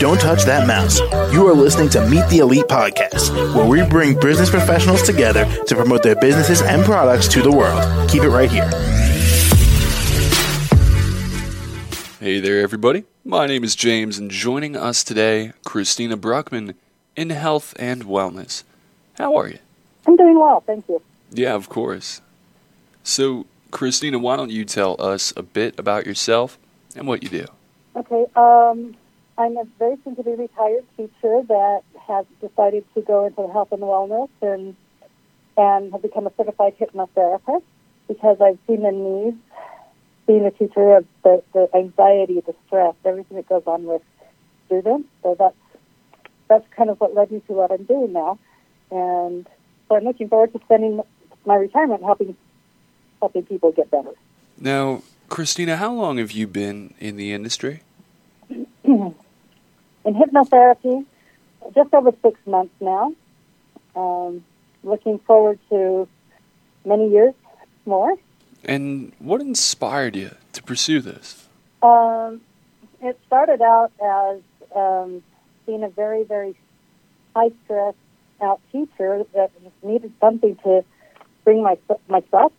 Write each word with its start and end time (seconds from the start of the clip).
Don't 0.00 0.20
touch 0.20 0.42
that 0.42 0.66
mouse. 0.66 0.98
You 1.32 1.46
are 1.46 1.54
listening 1.54 1.88
to 1.90 2.04
Meet 2.08 2.28
the 2.28 2.38
Elite 2.38 2.64
podcast, 2.64 3.54
where 3.54 3.64
we 3.64 3.88
bring 3.88 4.18
business 4.18 4.50
professionals 4.50 5.02
together 5.02 5.44
to 5.66 5.76
promote 5.76 6.02
their 6.02 6.16
businesses 6.16 6.62
and 6.62 6.84
products 6.84 7.28
to 7.28 7.42
the 7.42 7.52
world. 7.52 8.10
Keep 8.10 8.24
it 8.24 8.30
right 8.30 8.50
here. 8.50 8.68
Hey 12.18 12.40
there, 12.40 12.60
everybody. 12.60 13.04
My 13.24 13.46
name 13.46 13.62
is 13.62 13.76
James, 13.76 14.18
and 14.18 14.28
joining 14.28 14.76
us 14.76 15.04
today, 15.04 15.52
Christina 15.64 16.16
Bruckman 16.16 16.74
in 17.14 17.30
Health 17.30 17.72
and 17.78 18.04
Wellness. 18.04 18.64
How 19.16 19.36
are 19.36 19.48
you? 19.48 19.58
I'm 20.08 20.16
doing 20.16 20.40
well, 20.40 20.60
thank 20.66 20.88
you. 20.88 21.00
Yeah, 21.30 21.54
of 21.54 21.68
course. 21.68 22.20
So, 23.04 23.46
Christina, 23.70 24.18
why 24.18 24.34
don't 24.36 24.50
you 24.50 24.64
tell 24.64 24.96
us 24.98 25.32
a 25.36 25.42
bit 25.42 25.78
about 25.78 26.04
yourself 26.04 26.58
and 26.94 27.06
what 27.06 27.22
you 27.22 27.28
do? 27.28 27.46
Okay, 27.96 28.26
um, 28.36 28.96
I'm 29.38 29.56
a 29.56 29.64
very 29.78 29.96
soon 30.04 30.16
to 30.16 30.22
be 30.22 30.32
retired 30.32 30.84
teacher 30.96 31.42
that 31.48 31.82
has 32.06 32.26
decided 32.40 32.84
to 32.94 33.02
go 33.02 33.26
into 33.26 33.52
health 33.52 33.72
and 33.72 33.82
wellness 33.82 34.28
and 34.42 34.76
and 35.56 35.92
have 35.92 36.02
become 36.02 36.26
a 36.26 36.32
certified 36.36 36.76
hypnotherapist 36.78 37.62
because 38.08 38.40
I've 38.40 38.58
seen 38.66 38.82
the 38.82 38.90
needs, 38.90 39.36
being 40.26 40.44
a 40.44 40.50
teacher 40.50 40.96
of 40.96 41.06
the, 41.22 41.42
the 41.52 41.68
anxiety, 41.74 42.40
the 42.40 42.54
stress, 42.66 42.94
everything 43.04 43.36
that 43.36 43.48
goes 43.48 43.62
on 43.66 43.84
with 43.84 44.02
students. 44.66 45.08
So 45.22 45.36
that's 45.38 45.56
that's 46.48 46.66
kind 46.76 46.90
of 46.90 47.00
what 47.00 47.14
led 47.14 47.30
me 47.30 47.40
to 47.46 47.52
what 47.52 47.70
I'm 47.70 47.84
doing 47.84 48.12
now. 48.12 48.38
And 48.90 49.46
so 49.88 49.96
I'm 49.96 50.04
looking 50.04 50.28
forward 50.28 50.52
to 50.52 50.60
spending 50.64 51.00
my 51.46 51.54
retirement 51.54 52.02
helping 52.02 52.36
helping 53.20 53.44
people 53.44 53.72
get 53.72 53.90
better. 53.90 54.12
Now, 54.58 55.02
Christina, 55.34 55.78
how 55.78 55.92
long 55.92 56.18
have 56.18 56.30
you 56.30 56.46
been 56.46 56.94
in 57.00 57.16
the 57.16 57.32
industry? 57.32 57.82
in 58.84 59.14
hypnotherapy, 60.06 61.04
just 61.74 61.92
over 61.92 62.12
six 62.22 62.38
months 62.46 62.72
now. 62.80 63.12
Um, 63.96 64.44
looking 64.84 65.18
forward 65.18 65.58
to 65.70 66.06
many 66.84 67.10
years 67.10 67.34
more. 67.84 68.14
And 68.64 69.10
what 69.18 69.40
inspired 69.40 70.14
you 70.14 70.36
to 70.52 70.62
pursue 70.62 71.00
this? 71.00 71.48
Um, 71.82 72.40
it 73.02 73.18
started 73.26 73.60
out 73.60 73.90
as 74.00 74.40
um, 74.72 75.20
being 75.66 75.82
a 75.82 75.88
very, 75.88 76.22
very 76.22 76.54
high 77.34 77.50
stress 77.64 77.96
out 78.40 78.60
teacher 78.70 79.24
that 79.34 79.50
needed 79.82 80.12
something 80.20 80.54
to 80.62 80.84
bring 81.42 81.64
my 81.64 81.76
myself 82.06 82.52